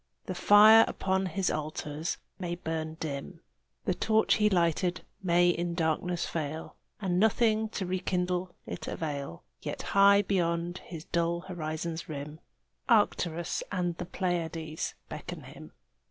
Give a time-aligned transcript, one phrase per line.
[0.25, 3.41] The fire upon his altars may burn dim,
[3.85, 9.83] The torch he lighted may in darkness fail, And nothing to rekindle it avail, Yet
[9.93, 12.39] high beyond his dull horizon's rim,
[12.89, 15.71] Arcturus and the Pleiads beckon him.